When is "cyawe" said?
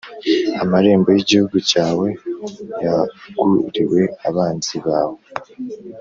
1.69-2.07